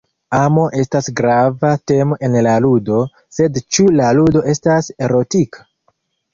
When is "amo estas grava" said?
0.35-1.73